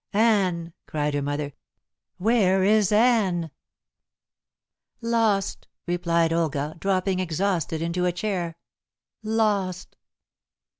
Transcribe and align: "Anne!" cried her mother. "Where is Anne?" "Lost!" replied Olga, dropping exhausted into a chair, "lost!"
"Anne!" 0.13 0.73
cried 0.87 1.13
her 1.13 1.21
mother. 1.21 1.53
"Where 2.17 2.63
is 2.63 2.91
Anne?" 2.91 3.51
"Lost!" 4.99 5.67
replied 5.85 6.33
Olga, 6.33 6.75
dropping 6.79 7.19
exhausted 7.19 7.83
into 7.83 8.05
a 8.07 8.11
chair, 8.11 8.57
"lost!" 9.21 9.97